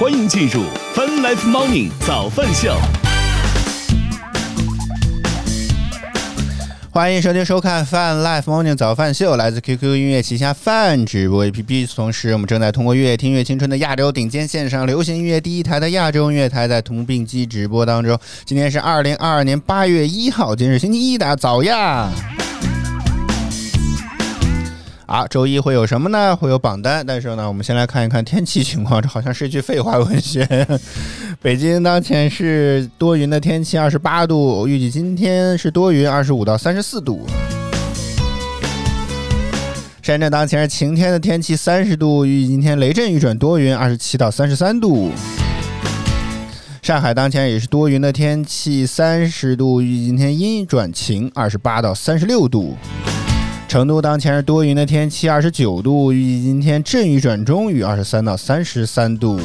[0.00, 0.62] 欢迎进入
[0.94, 2.72] Fun Life Morning 早饭秀。
[6.92, 11.92] 欢迎收听收看 Fun Life Morning 早饭秀，来自 QQ 音乐旗下 Fun 直播 APP。
[11.96, 18.16] 同时，我们正在通过越听越青春的亚洲顶尖线上流行音乐第一台的亚洲音乐台，在同并机直播当中。
[18.44, 22.08] 今天是二零二二年八月一号，今日星期一的早呀。
[25.08, 26.36] 啊，周一会有什么呢？
[26.36, 29.00] 会有榜单，但是呢，我们先来看一看天气情况。
[29.00, 30.46] 这好像是一句废话文学。
[31.40, 37.26] 北京当前是多云的天气，二十八度，预计今天是多云，二十五到三十四度。
[40.02, 45.10] 深圳当前是晴天的天气，三十度，预计今天雷阵雨转多云，二十七到三十三度。
[46.82, 52.76] 上海当前也是多云的天气，三十度，预计今天阴转晴，二十八到三十六度。
[53.68, 59.38] 成都当前是多云的天气，二十九度，预计今天阵雨转中雨，二十三到三十三度。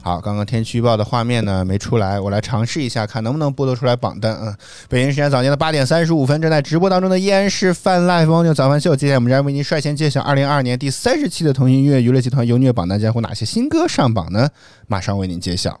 [0.00, 4.32] 好，刚刚天气预报的画面呢没出来，我来尝试一下，看能不能播得出来榜单。
[4.40, 4.54] 嗯，
[4.88, 8.94] 北京时间早间的八点三十五分，正在直播当中的依然是泛 live morning 早饭秀。
[8.94, 14.48] 接下来我们将为您率先揭晓二零二二年第三十期的腾讯音乐娱乐集团优虐榜单将会哪些新歌上榜呢？
[14.86, 15.80] 马上为您揭晓。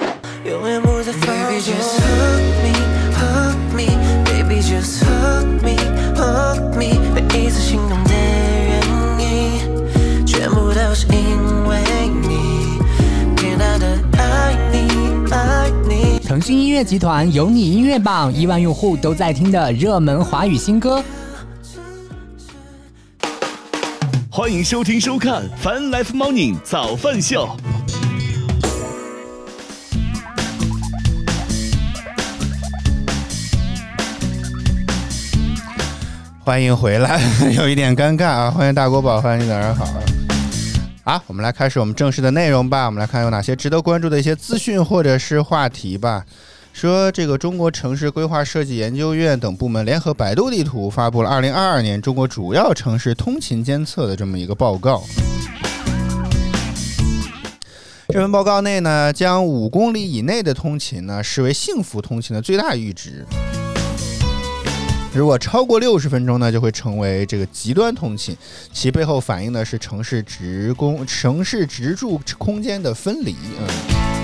[0.43, 2.73] 永远不再放 Baby just hug me,
[3.13, 3.85] hug me,
[4.25, 5.75] baby just hug me,
[6.15, 8.81] hug me，每一次心动的原
[9.19, 11.77] 因，全部都是因为
[12.23, 16.17] 你，的爱你，爱你。
[16.27, 21.03] 腾讯音乐集团有你音乐榜，亿万用户都在听的热门华语新歌。
[24.31, 27.47] 欢迎收听收看 Fun Life Morning 早饭秀。
[36.51, 37.17] 欢迎回来，
[37.55, 38.51] 有一点尴尬啊！
[38.51, 39.85] 欢迎大国宝，欢迎早上好。
[41.01, 42.87] 好，我们来开始我们正式的内容吧。
[42.87, 46.25] 我们来看有哪些值得关注的一些资讯或者是话题吧。
[46.73, 55.01] 说这个中国城市规划设计研究院等部门联合百度地图发布了二零二二年中国主要城市通勤监测的这么一个报告。
[58.09, 63.25] 这份报告内呢，将五公里以内的通勤呢视为幸福通勤的最大阈值。
[65.13, 68.35] 如果超过六十分钟呢，就会成为这个极端通勤，
[68.71, 73.35] 其背后反映的是城市职工、城市职住空间的分离。
[73.59, 74.20] 嗯。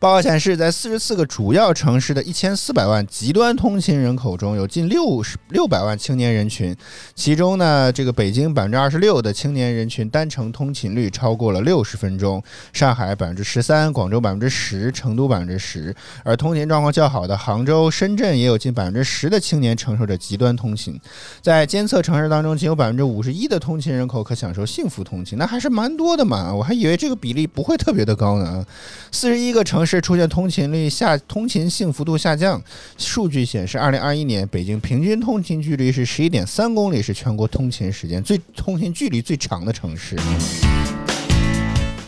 [0.00, 6.74] 报告显示，在四十四个主要城市的一千四百万极端通勤人口中，有近六十六百万青年人群。
[7.14, 15.94] 其中呢，这个北京百分之二十六的青年人群单程通勤率超过了六十分钟，上海百分之十三，广州百分之十，成都百分之十。
[16.24, 20.98] 而通勤状况较好的杭州、深圳也有近百分之十的青年承受着极端通勤。
[21.42, 26.54] 在监测城市当中，仅有百分之五十一的通勤人口可享受幸福通勤，那还是蛮多的嘛。
[26.54, 28.64] 我还以为这个比例不会特别的高呢。
[29.12, 32.62] 四十一个城市是出现通勤率下、通勤幸福度下降。
[32.96, 40.14] 数据显示，二零二一年北京平均通勤距离是十一点三公里，是全国通勤时间最、通勤距离最长的城市。
[40.14, 40.22] 不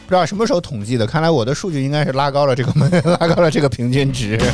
[0.09, 2.72] 知道什么时候统计的，看来我的数据应该是拉高了这个，
[3.19, 4.38] 拉高了这个平均值。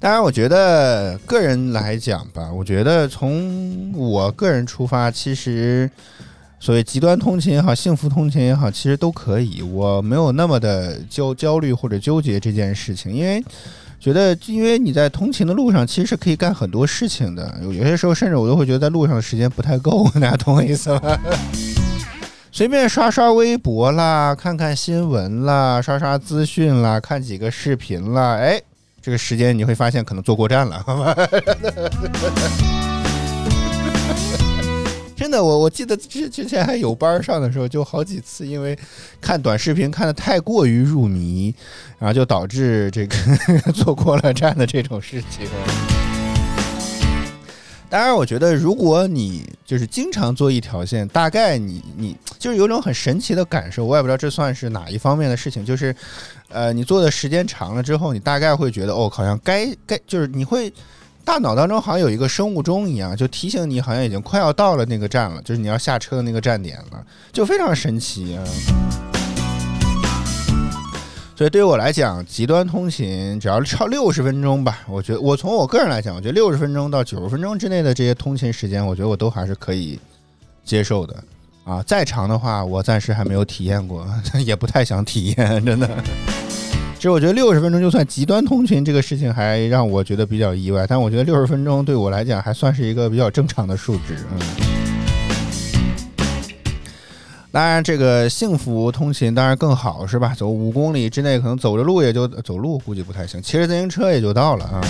[0.00, 5.88] 当然，我觉得个人来讲吧，我觉得从我个人出发，其实。
[6.58, 9.62] 所谓极端通勤也好，幸福通勤也好，其实都可以。
[9.62, 13.42] 我没有那么的焦焦虑或者纠结这件事情，因为
[14.00, 17.54] 觉得，因为你在通勤的路上，其实是可以干很多事情的。
[17.62, 21.18] 有些时候，甚至我都会觉得在路上的时间不太够， 大家懂我意思吗？
[22.50, 28.58] 随便刷刷微博啦，看看新闻啦，刷刷资讯啦，看几个视频啦，哎，
[29.02, 31.14] 这个时间你会发现可能坐过站了，好吗？
[35.40, 38.78] 我我记得之之前还有班上的时候，就好几次因为
[39.20, 41.54] 看短视频看的太过于入迷，
[41.98, 43.16] 然后就导致这个
[43.72, 45.46] 坐过了站的这种事情。
[47.88, 55.94] 当然，我觉得如果你就是经常坐一条线，大概你你就是有种很神奇的感受，我也不知道这算是哪一方面的事情，就是
[56.48, 60.72] 呃，你做的时间长了之后，你大概会觉得哦，好像该该就是你会。
[61.26, 68.44] 大脑当中好像有一个生物钟一样，就提醒你好像已经快要到了那个站了，就是你要下车的那个站点了，就非常神奇啊。
[71.34, 79.98] 所以对于我来讲，极端通勤只要超六十分钟吧，我觉得我从我个人来讲，我觉得六十分钟到九十分钟之内的这些通勤时间，我觉得我都还是可以
[80.64, 81.16] 接受的。
[81.64, 84.06] 啊，再长的话，我暂时还没有体验过，
[84.46, 85.90] 也不太想体验，真的。
[86.96, 90.86] 其实我觉得六十分钟就算极端通勤这个事情，还让我觉得比较意外。
[90.88, 94.16] 但我觉得六十分钟对我来讲还算是一个比较正常的数值。
[94.32, 94.38] 嗯，
[97.52, 100.34] 当然这个幸福通勤当然更好，是吧？
[100.34, 104.80] 走五公里之内，可能走着路也就走路，估计不太行，骑着自行车也就到了啊。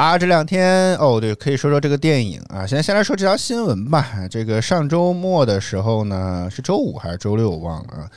[0.00, 2.66] 啊，这两天哦，对，可以说说这个电影啊。
[2.66, 4.02] 先先来说这条新闻吧。
[4.30, 8.08] 这个上周末的时候呢，是周五还是周六，我忘了。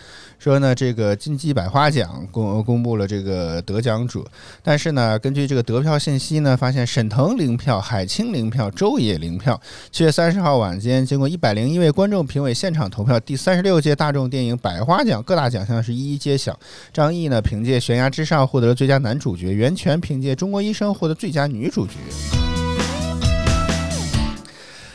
[0.43, 4.21] 说呢，这个金鸡百花奖公公布了这个得奖者，
[4.61, 9.57] 但是呢，根据这个得票信息呢，发现沈腾零票，海清零票，周也零票。
[9.89, 16.59] 七月三十号晚间，经过一百零一位观众评委现场投票，第三十六届大众电影百花奖各大奖项是一一揭晓。
[16.91, 21.93] 张译呢，凭借《悬崖之上》获得了最佳男主角，袁泉凭借《中国医生》获得最佳女主角。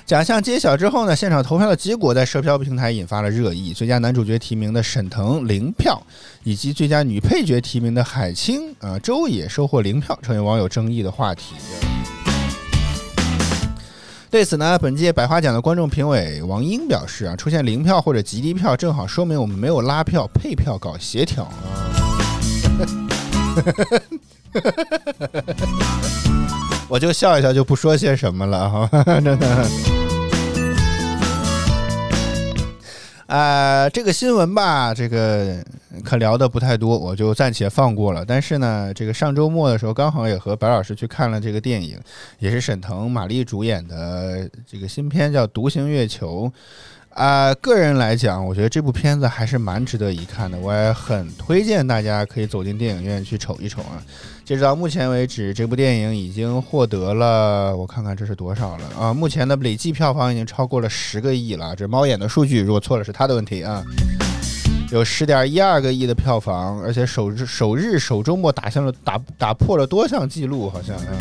[0.08, 3.75] 奖项揭晓之后呢，现场投票的结果在社交平台引发了热议。
[3.75, 6.00] 最佳男主角提名的沈腾零票，
[6.44, 11.55] 以及最佳女配角提名的海清啊周也收获零票，成为网友争议的话题。
[14.31, 21.52] 对此呢，本届百花奖的观众评委王英表示啊，出现零票或者极低票，正好说明我们没有拉票配票搞协调啊。
[26.88, 29.67] 我就笑一笑，就不说些什么了哈，真的。
[33.26, 35.62] 呃，这个新闻吧，这个
[36.02, 38.25] 可聊的不太多，我就暂且放过了。
[38.25, 42.00] 但是呢，这个上周末的时候，刚好也和白老师去看了这个电影，
[42.38, 46.50] 也是沈腾、马丽主演的这个新片，叫《独行月球》。
[47.11, 54.00] 啊，个人来讲，我觉得这部片子还是蛮值得一看的，我也很推荐大家可以走进电影院去瞅一瞅啊。
[54.48, 59.12] 截止到目前为止，这部电影已经获得了，我看看这是多少了啊？
[59.12, 63.84] 目前的累计票房已经超过了十个亿了，这猫眼的数据，如果错了是他的问题啊。
[64.90, 71.12] 有十点一二个亿的票房，而且首日首日首周末打向了打打破了多项记录，好像啊。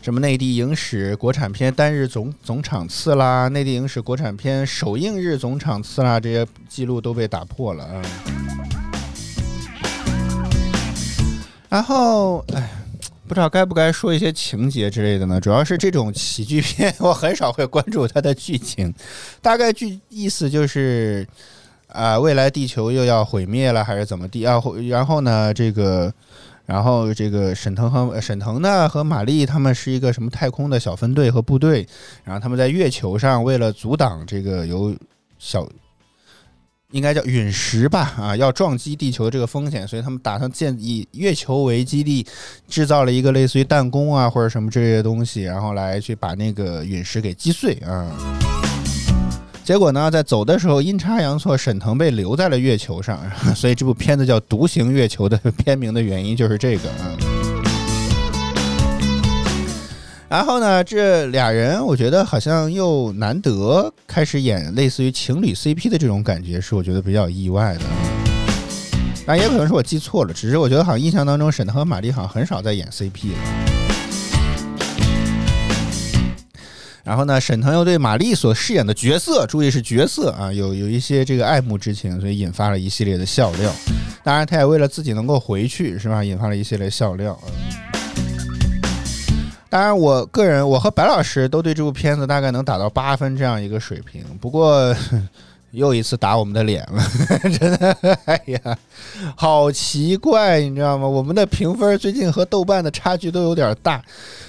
[0.00, 8.02] 什么内地影史国产片单日总总场次啦，内地影史国产片首映日总场次啦，这些记录都被打破了啊。
[11.68, 12.70] 然后，哎，
[13.26, 15.40] 不知道该不该说一些情节之类的呢？
[15.40, 18.92] 主要是这种喜剧片，我很少会关注它的剧情。
[19.40, 21.26] 大概剧意思就是，
[21.88, 24.62] 啊，未来地球又要毁灭了，还是怎么地啊？
[24.88, 26.12] 然后呢，这个。
[26.66, 31.86] 然后这个沈腾和沈腾呢和马丽他们是一个什么太空的小分队和部队，
[32.24, 34.92] 然后他们在月球上为了阻挡这个有
[35.38, 35.64] 小
[36.96, 42.26] 应该叫陨石吧啊要撞击地球的这个风险，所以他们打算建以月球为基地，
[42.66, 48.10] 制造了一个类似于弹弓啊或者什么这些东西，然后来去把那个陨石给击碎啊。
[49.62, 53.20] 结果呢，在走的时候阴差阳错，沈腾被留在了月球上，
[53.54, 57.25] 所以这部片子叫《独行月球》的片名的原因就是这个啊。
[60.28, 67.80] 然后呢，这俩人我觉得好像又难得开始演类似于情侣 CP 的这种感觉，是我觉得比较意外的。
[69.24, 73.38] 但也可能是我记错了，只是我觉得好像印象当中沈腾和马丽好像很少在演 CP 了。
[77.04, 83.72] 然后呢，沈腾又对马丽所饰演的角色，注意是角色啊，有有一些这个爱慕之情，所以引发了一系列的笑料。
[84.24, 86.24] 当然，他也为了自己能够回去，是吧？
[86.24, 87.38] 引发了一系列笑料。
[89.76, 94.24] 当然，我个人我和白老师都对这部片子大概能打到八分这样一个水平。
[94.40, 94.94] 不过。
[95.72, 97.02] 又一次打我们的脸了，
[97.58, 98.78] 真的，哎呀，
[99.36, 101.06] 好奇怪，你知道吗？
[101.06, 104.02] 我们的评分最近和豆瓣的差距都有点大。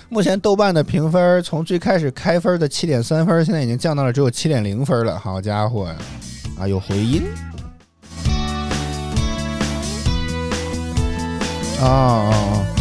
[0.08, 5.20] 目前豆瓣的评分从最开始开分的七点三分，现在已经降到了只有七点零分了。
[5.20, 5.94] 好家伙！
[6.58, 7.24] 啊，有回音。
[11.82, 12.77] 哦哦哦！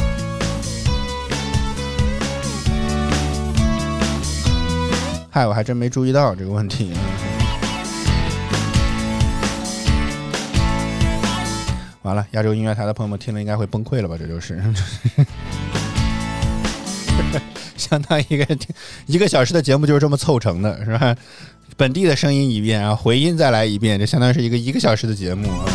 [5.36, 6.92] 嗨，我还真没注意到这个问题。
[12.00, 14.16] 完了，亚洲音乐台的朋友们听了应该会崩溃了吧？
[14.18, 14.58] 这就是，
[17.76, 18.58] 相当于一个
[19.04, 21.14] 一个小时的节目就是这么凑成的，是吧？
[21.76, 25.66] 本地的声音一遍，然后回音再来一遍，这相当于是一个一个小时的节目啊。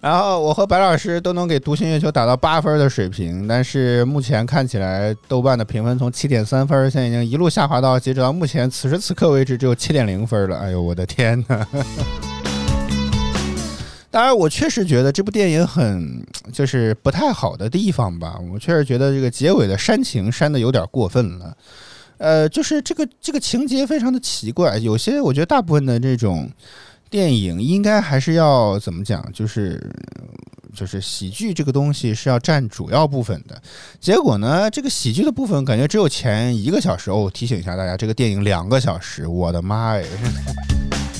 [0.00, 10.56] 然后我和白老师都能给《独行月球》打到八分的水平，但是目前看起来豆瓣的评分从七点三分，现在已经一路下滑到截止到目前此时此刻为止只有七点零分了。
[10.56, 11.66] 哎呦，我的天呐！
[14.10, 18.36] 当然，我确实觉得这部电影很就是不太好的地方吧。
[18.52, 21.54] 我确实觉得这个结尾的煽情煽的有点过分了。
[22.16, 26.50] 呃，就是这个这个情节非常的奇怪，有些我觉得大部分的这种
[27.10, 29.92] 电影应该还是要怎么讲，就是
[30.72, 33.60] 就是喜剧这个东西是要占主要部分的。
[34.00, 37.28] 结果呢，这个喜剧的部分感觉只有前一个小时哦。
[37.34, 40.04] 提醒一下大家，这个电影两个小时，我的妈哎！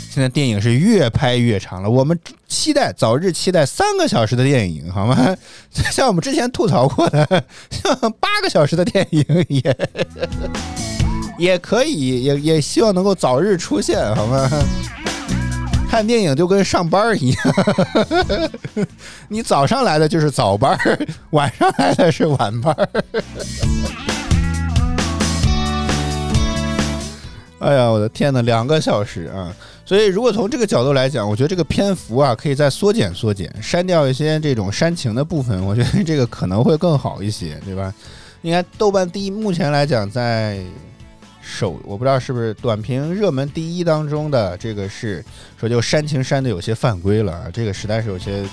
[0.08, 5.36] 现在电影是越拍越长了，我们期待早日期待三个小时的电影，好吗？
[5.90, 9.76] 像我们之前吐槽过的，像八个小时的电影也
[11.38, 14.48] 也可以，也也希望能够早日出现，好吗？
[15.90, 17.38] 看电影就跟上班一样，
[19.26, 20.78] 你早上来的就是早班，
[21.30, 22.72] 晚上来的是晚班。
[27.58, 29.52] 哎呀，我的天呐，两个小时啊！
[29.84, 37.92] 所以，如果从这个角度来讲，我觉得这个篇幅啊，可以再缩减缩减，删掉一些这种煽情的部分，我觉得这个可能会更好一些，对吧？
[38.42, 40.60] 应该豆瓣第一，目前来讲在
[41.40, 45.24] 首，我不知道是不是短评热门第一当中的这个是
[45.58, 48.44] 说就煽情煽的有些犯规了，啊，这个实在是有些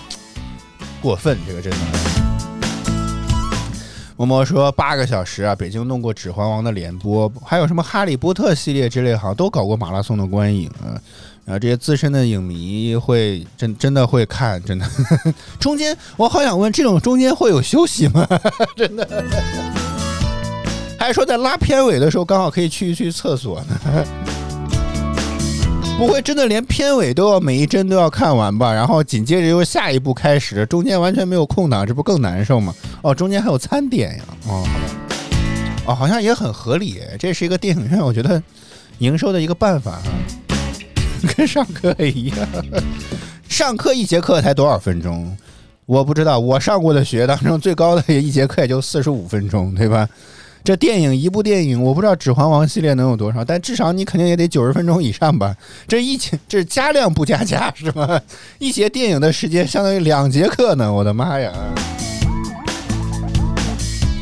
[1.02, 1.78] 过分，这个真的。
[4.16, 10.98] 默默说八个小时啊，北京弄过《指环王》的联播，还有什么《哈利波特》系列之类，好像都搞过马拉松的观影啊。
[11.46, 14.86] 然后这些资深的影迷会真真的会看，真的。
[15.60, 18.28] 中间我好想问，这种中间会有休息吗？
[18.76, 19.08] 真的。
[21.00, 24.06] 还说在拉片尾的时候刚好可以去一去厕所呢。
[25.98, 28.72] 不会真的连片尾都要每一帧都要看完吧？
[28.72, 32.72] 然后紧接着又下一步开始，中间完全没有空档，这不更难受吗？
[33.02, 34.24] 哦，中间还有餐点呀！
[34.48, 34.72] 哦，好吧，
[35.88, 37.02] 哦，好像也很合理。
[37.18, 38.42] 这是一个电影院，我觉得
[39.00, 40.12] 营收的一个办法哈，
[41.36, 42.48] 跟上课一样。
[43.50, 45.36] 上课一节课才多少分钟？
[45.88, 50.08] 我不知道，我上过的学当中最高的一节课也就四十五分钟，对吧？
[50.68, 55.56] 这电影一部电影，我不知道《指环王》系列能有多少，但至少你肯定也得九十分钟以上吧？
[55.88, 58.20] 这一节这加量不加价是吗？
[58.60, 60.92] 一节电影的时间相当于两节课呢！
[60.92, 61.54] 我的妈呀！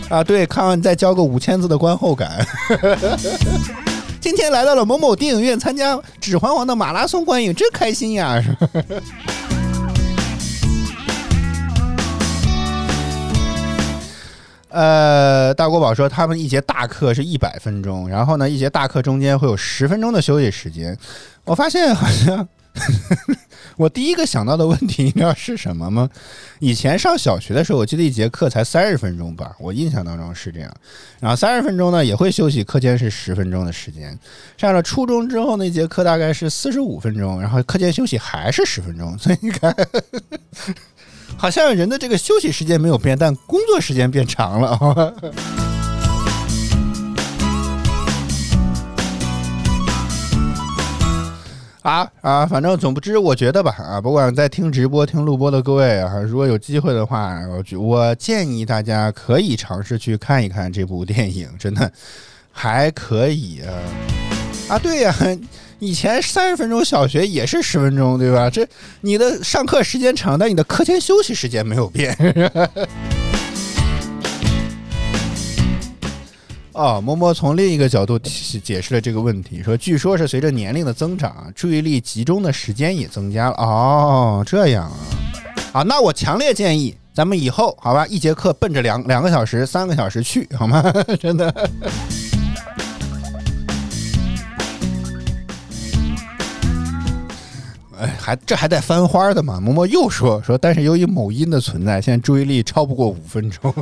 [0.10, 2.46] 啊，对，看完再交个五千字的观后感。
[4.22, 8.40] 今天来到了某某电影院参加《指环王》的马拉松观影，真开心呀！
[8.40, 8.70] 是吧？
[14.75, 20.98] 呃，大国宝说他们一节大课是一百分钟，然后呢，一节大课中间会有十分钟的休息时间。
[21.46, 22.46] 我发现好像
[23.77, 26.10] 我第一个想到的问题，你知道是什么吗？
[26.60, 30.74] 以前上小学的时候，我记得一节课才三十分钟吧，我印象当中是这样。
[31.20, 34.17] 然后三十分钟呢也会休息，课间是十分钟的时间。
[34.58, 39.75] 上了初中之后，那节课大概是四十五分钟，然后课间休息还是十分钟， 所以你看。
[41.38, 45.13] 好像人的这个休息时间没有变，但工作时间变长了。
[51.86, 61.92] 啊啊，反正总不知，我觉得吧，啊，不管在听直播、听录播的各位啊，如果有机会的话，我我建议大家可以尝试去看一看这部电影，真的
[62.51, 63.70] 还可以啊。
[64.70, 65.15] 啊，对呀。
[65.77, 68.50] 以前三十分钟小学也是十分钟，对吧？
[68.50, 68.68] 这
[69.01, 72.18] 你的上课时间长，但你的课间休息时间没有变。
[76.75, 83.55] 哦，摸摸从另一个角度解释了这个问题，说据说是随着年龄的增长，注意力集中的时间也增加了。
[83.55, 84.91] 哦，这样
[85.72, 90.84] 啊，啊，那我强烈建议咱们以后好吧，一节课奔着两两个小时、三个小时去，好吗？
[91.17, 91.50] 真的。
[97.98, 99.62] 哎，还这还带翻花的吗？
[99.63, 103.74] 嬷嬷又说说，但是由于某音的存在，现在注意力超不过五分钟。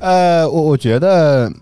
[0.00, 1.52] 呃，我我觉得，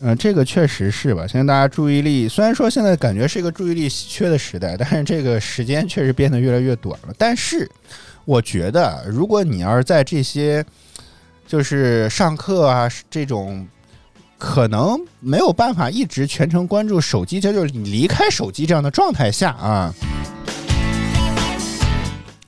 [0.00, 1.26] 嗯，这个确实是吧？
[1.26, 7.14] 现在大家注意力虽然说现在感觉是一个注意力稀缺的时代，但是这个时间确实变得越来越短了。
[7.18, 7.70] 但是，
[8.24, 10.64] 我觉得如果你要是在这些
[11.46, 13.66] 就是上课啊这种。
[14.36, 19.94] 可能没有办法一直全程关注手机，这就是你离开手机这样的状态下啊，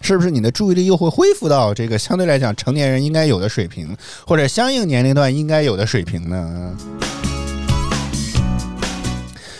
[0.06, 6.76] 是不是你的注意力又会恢复到这个相对来讲成年人应该有的水平，或者相应年龄段应该有的水平呢？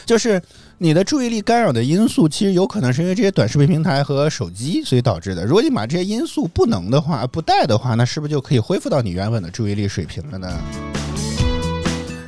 [0.07, 0.41] 就是
[0.79, 5.45] 你的注意力干扰的因素，其实有可能是因为这些短视频平台和手机所以导致的。
[5.45, 10.49] 如果你把这些因素不能的话，不带的话，那是不是就可以恢复到你原本的注意力水平了呢？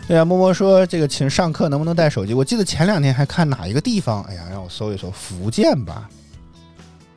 [0.08, 2.34] 对啊，默默说这个，请上课能不能带手机？
[2.34, 6.08] 我记得前两天还看哪一个地方，哎呀，让我搜一搜，福建吧，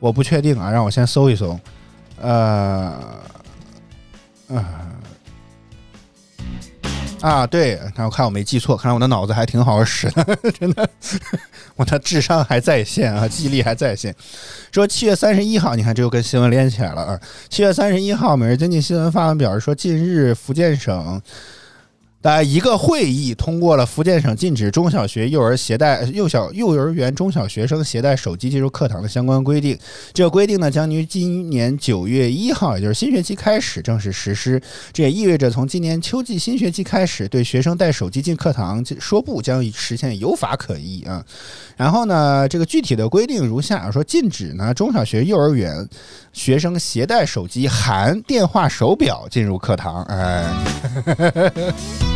[0.02, 1.56] 我不确定啊，让我先搜一搜，
[2.20, 2.92] 呃，
[4.48, 4.66] 呃，
[7.20, 10.90] 啊，对，那我看我没记错，看来我的脑子还挺好使的， 真的，
[11.76, 14.12] 我的智商还在线啊，记忆力还在线。
[14.72, 17.20] 说七月三十一号，你看这又跟新闻连起来了啊！
[17.48, 21.22] 七月三十一号，每日经济新闻发文表示说，近日福建省。
[22.22, 29.76] 的一个会议通过了福建省禁止中小学、幼儿携带幼小幼儿园中小学生携带手机进入课堂的相关规定。
[30.12, 34.62] 这个规定呢，将于今年九月一号，也就是新学期开始正式实施。
[34.92, 41.24] 这也意味着，从今年秋季新学期开始，对学生带手机进课堂说不将实现有法可依啊。
[41.76, 45.88] 然后呢，这个具体的规定如下：说禁止呢中小学、幼儿园
[46.32, 50.04] 学生携带手机含电话、手表进入课堂。
[50.04, 50.54] 哎。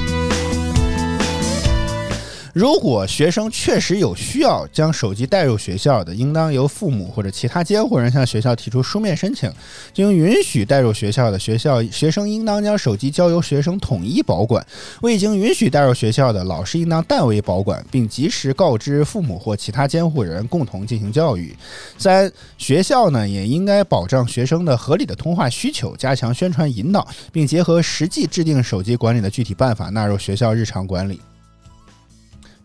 [2.57, 9.53] 如果学生确实有需要将手机带入学校的，应当由父母或者其他监护人向学校提出书面申请。
[9.93, 14.65] 经允许带入学校的学校，学生应当将手机交由学生统一保管；
[15.03, 21.55] 未经允许带入学校的，老师应当代为保管，并及时告知父母或其他监护人，共同进行教育。
[21.99, 31.21] 三、学校呢也应该保障学生的合理的通话需求，加强宣传引导，并结合实际制定手机管理的具体办法，纳入学校日常管理。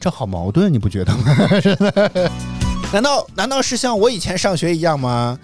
[0.02, 1.24] 这好矛盾，你不觉得吗？
[2.92, 5.38] 难道难道是像我以前上学一样吗？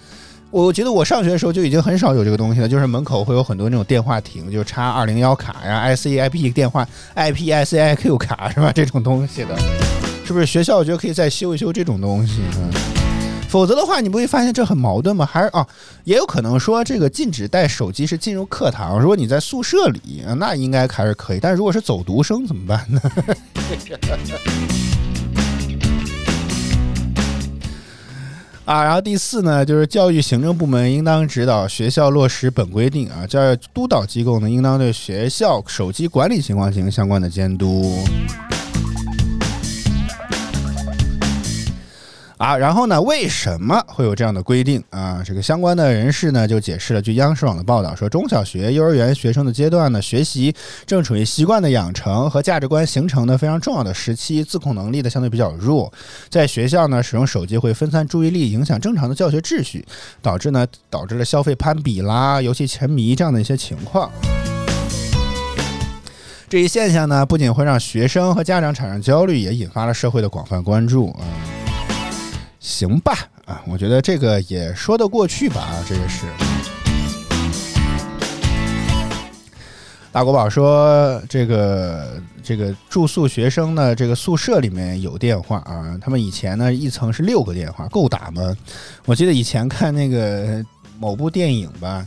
[0.50, 8.72] 我觉得我上学的时候就已经很少有这个东西了，就是门口会有很多那种电话亭，就插二零幺卡呀、ICIP 电话、IPICIQ 卡是吧？
[8.74, 9.56] 这种东西的，
[10.26, 12.40] 是不是学校我觉得可以再修一修这种东西？
[12.56, 12.70] 嗯，
[13.48, 15.24] 否则的话，你不会发现这很矛盾吗？
[15.24, 15.66] 还是啊，
[16.04, 21.40] 也有可能说这个禁止带手机是进入课堂，如果你在宿舍里，那应该还是可以。
[21.40, 23.00] 但如果是走读生怎么办呢？
[28.66, 37.98] 啊，然后第四呢，就是教育行政部门应当指导学校落实本规定啊，教育督导机构呢，应当对学校手机管理情况进行相关的监督。
[42.38, 43.02] 啊，然后呢？
[43.02, 45.20] 为什么会有这样的规定啊？
[45.24, 50.54] 这个相关的人士呢就解释了，据央视网的报道说，中小学、幼儿园学生的阶段呢，学习
[50.86, 55.92] 正处于习惯的养成和价值观形成的非常重要的时期，自控能力的相对比较弱，
[56.28, 59.84] 在学校呢使用手机会分散注意力，影响正常的教学秩序，
[60.22, 64.08] 导致呢导致了消费攀比啦、游戏沉迷这样的一些情况。
[66.48, 71.26] 这一现象呢，不仅会让学生和家长产生焦虑，也引发了社会的广泛关注啊。
[72.60, 73.12] 行吧，
[73.46, 76.26] 啊，我觉得这个也说得过去吧，啊，这个是。
[80.10, 88.56] 大国宝说，这个这个住宿学生呢，这个宿舍里面有电话啊，他们以前呢一层是六个电话，够打吗？
[89.04, 90.64] 我记得以前看那个
[90.98, 92.04] 某部电影吧，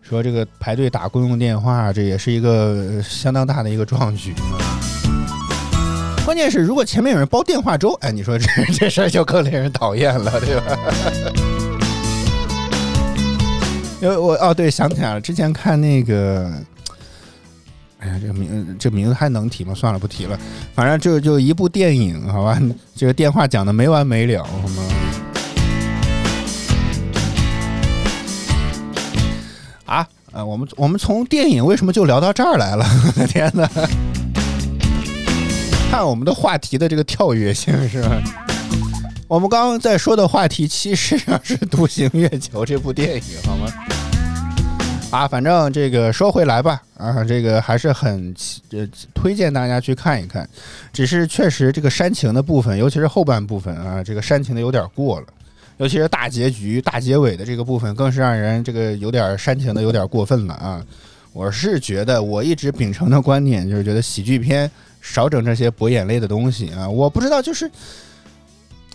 [0.00, 4.34] 说这个排队打公用电话，这也是一个相当大的一个壮举。
[6.32, 10.78] 关键是，如果前面有人煲电话粥，哎，你说这 这事儿就更令人讨厌了，对吧？
[14.00, 16.50] 因为我哦，对，想起来了，之前看那个，
[17.98, 19.74] 哎呀，这个名这名字还能提吗？
[19.74, 20.38] 算了，不提了。
[20.74, 22.58] 反正就就一部电影，好吧？
[22.96, 24.82] 这个电话讲的没完没了，好吗？
[29.84, 32.86] 啊，呃，我们我们从电影为什么就聊到这儿来了？
[33.06, 33.68] 我 的天哪！
[35.92, 38.22] 看我们的话题的这个跳跃性是吧？
[39.28, 43.70] 我们刚刚在说的话题其实上是《独行月球》这部电影，好吗？
[45.10, 48.34] 啊，反正这个说回来吧，啊，这个还是很
[48.70, 50.48] 呃推荐大家去看一看。
[50.94, 55.26] 只是确实这个煽情的部分，尤其是后半部分啊，这个煽情的有点过了，
[55.76, 60.82] 尤其是大结局、大结尾的这个部分，更是让人这个有点煽情的有点过分了啊！
[61.34, 64.70] 我是觉得，我一直秉承的观点就是觉得喜剧片。
[65.02, 66.88] 少整这些博眼泪的东西啊！
[66.88, 67.68] 我不知道，就是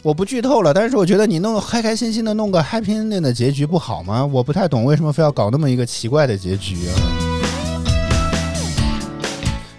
[0.02, 4.26] 我不剧透了，但是我觉得你弄开开心心的弄个 happy ending 的结局不好吗？
[4.26, 6.96] 我不太懂为什么非要搞那么一个奇怪的结局啊！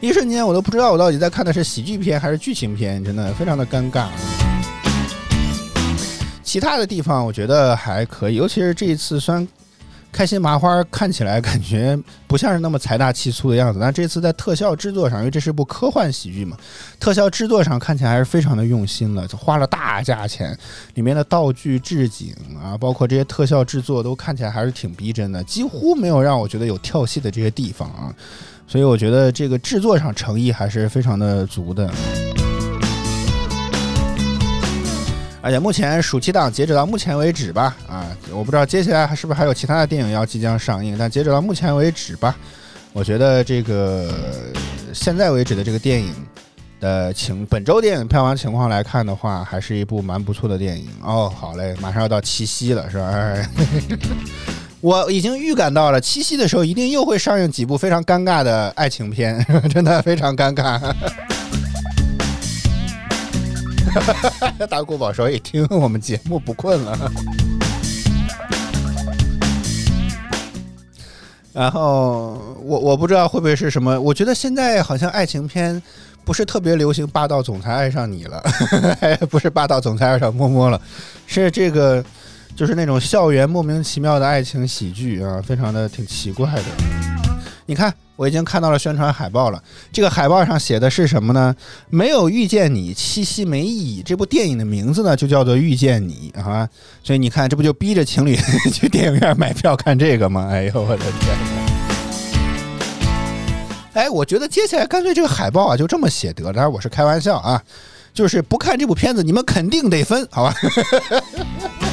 [0.01, 4.07] 一瞬间我都不知道我到底在看的是喜剧片还是剧情片，真的非常的尴尬。
[6.45, 9.47] 其他的地方我觉得还可以，尤其是这一次，虽然
[10.11, 16.57] 开心麻花看起来感觉不像是那么财大气粗的样子， 但这次在特效制作上，因为这是部科幻喜剧嘛，
[16.99, 20.57] 特效制作上看起来还是非常的用心了，花了大价钱，
[20.95, 28.13] 里面的道具置景啊，包括这些特效制作都看起来还是挺逼真的，几乎没有让我觉得有跳戏的这些地方啊，
[28.67, 31.89] 所以我觉得这个制作上诚意还是非常的足的。
[35.49, 42.37] 而且目前暑期档截止到目前为止吧，啊，我不知道接下来还是不是还有其他的电影要即将上映，但截止到目前为止吧，
[42.93, 44.13] 我觉得这个
[44.93, 46.15] 现在为止的这个电影
[46.81, 51.33] 的情本周电影票房情况来看的话，还是一部蛮不错的电影哦。
[51.35, 53.49] 好嘞，马上要到七夕了，是吧？
[54.83, 60.79] 我已经预感到了，七夕的时候一定又会上映几部非常尴尬的爱情片， 真的非常尴尬。
[64.69, 67.11] 大国宝说一听我们节目不困了。
[71.53, 75.83] 然后我我不知道会不会是什么，我觉得现在好像爱情片
[76.25, 78.41] 不是特别流行霸道总裁爱上你了，
[79.29, 80.81] 不是霸道总裁爱上摸摸了，
[81.27, 82.05] 是这个
[82.55, 87.18] 就是那种校园莫名其妙的爱情喜剧啊，非常的挺奇怪的。
[87.69, 89.63] 你看，我已经看到了宣传海报了。
[89.93, 91.55] 这个海报上写的是什么呢？
[91.91, 94.03] 没有遇见你，七夕没意义。
[94.03, 96.67] 这部电影的名字呢，就叫做《遇见你》啊。
[97.05, 98.35] 所以你看，这不就逼着情侣
[98.73, 100.49] 去电影院买票看这个吗？
[100.51, 101.37] 哎呦，我的天
[103.93, 104.01] 哪！
[104.01, 106.55] 哎，我觉得接下来干脆这个海报啊，就这么写得了。
[106.55, 107.63] 当然我是开玩笑啊，
[108.15, 110.55] 就是不看这部片子，你们肯定得分，好吧？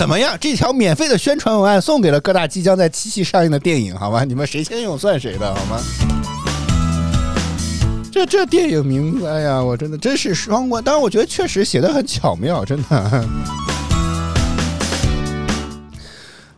[0.00, 0.34] 怎么样？
[0.40, 4.24] 这条免费的宣传文案送给了各大即将在七夕上映的电影，好吗？
[4.24, 5.78] 你们谁先用算谁的，好吗？
[8.10, 10.82] 这这电影名字，哎呀，我真的真是双关。
[10.82, 13.28] 当然，我觉得确实写的很巧妙，真的。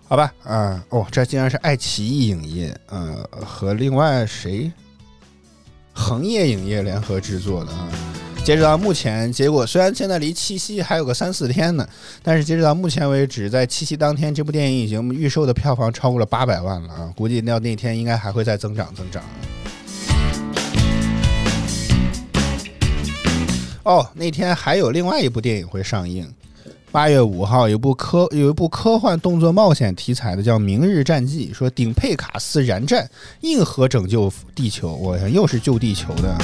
[0.06, 4.70] 好吧，啊，哦，这竟然是爱奇艺影业，呃，和另外谁，
[5.92, 7.88] 恒业影业联合制作的啊。
[8.44, 11.88] 截止到目前，结果虽然现在离七夕还有个三四天呢，
[12.24, 17.12] 但是截止到目前为止，在七夕当天，这部电影已经预售的票房超过了八百万了啊！
[17.16, 19.22] 估计到那天应该还会再增长增长。
[23.84, 26.28] 哦，那天还有另外一部电影会上映，
[26.90, 33.08] 八月五号有部科有一部科幻动作冒险题材的叫《明日战记》，说顶配卡斯燃战，
[33.42, 36.36] 硬核拯救地球，我又是救地球的。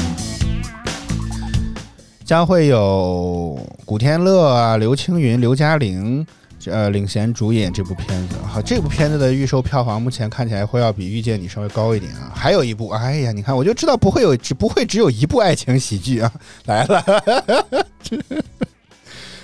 [2.28, 6.26] 将会有古天乐啊、刘青云、刘嘉玲，
[6.66, 8.36] 呃，领衔主演这部片子。
[8.46, 12.30] 好，这部片子的预售票房目前看起来会要比《遇见你》稍微高一点啊。
[12.34, 16.30] 还有一部， 哎呀，你看我就知道不会有，只不会只有一部爱情喜剧啊，
[16.66, 17.02] 来了，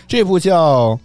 [0.07, 0.91] 这部叫《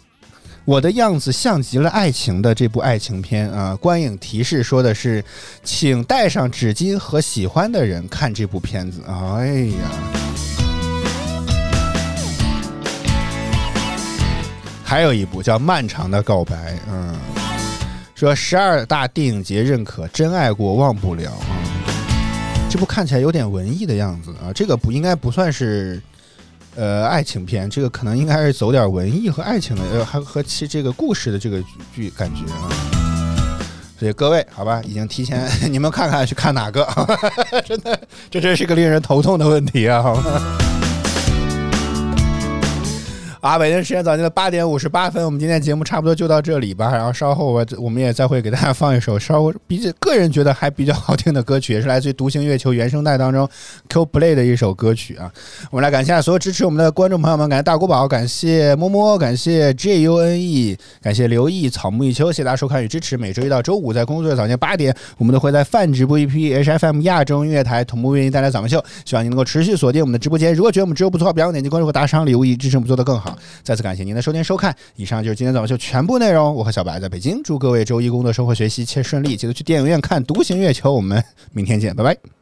[0.65, 5.23] 我的样子像极了爱情》的这部爱情片啊，观影提示说的是，
[5.63, 9.01] 请带上纸巾和喜欢的人看这部片子。
[9.07, 9.47] 哎
[9.79, 10.48] 呀。
[14.89, 17.15] 还有一部叫《漫长的告白》，嗯，
[18.15, 21.53] 说十二大电影节认可，真爱过忘不了啊。
[22.67, 26.01] 这部看起来有点文艺的样子啊，这个不应该不算是
[26.75, 32.65] 呃爱情片，这个可能应该是走点文艺和爱情的，呃，还和其这个故事的这个剧感觉啊。
[33.99, 36.87] 所以各位，好吧，已经提前 你们看看去看哪个，
[37.63, 40.23] 真的，这真是个令人头痛的问题啊，好吗？
[43.41, 46.91] 啊，北京时间早间的八点五十八分，我们今天节目差不多就到这里吧。
[46.91, 53.47] 然后稍后我我们也再会给大家放一首稍微比较个人觉得还比较好听的歌曲，也是来自于《独行月球》原声带当中
[53.87, 55.31] Q Play 的一首歌曲啊。
[55.71, 63.15] 我们来感谢所有支持我们的观众朋友们，感谢大国宝，感谢摸摸，感谢 J U N E，感谢刘毅、草木一秋，谢谢大家收看与支持。
[63.15, 68.83] 每周一到周五在工作日早间八点，我们都会在泛直播 APP H F M 亚洲音乐台同步为您带来早饭秀。
[69.05, 70.53] 希望您能够持续锁定我们的直播间。
[70.53, 73.28] 如果觉得我们直播不错，不要忘点击关注和打赏礼物，以支持我们做的更好。
[73.63, 76.53] 再次感谢您的收听收看，以上就是今天早上秀全部内容。
[76.53, 80.89] 我和小白在北京，祝各位周一工作、生活、学习一切顺利，记得去电影院看《独行月球》。
[80.93, 82.38] 我们明天见，拜拜。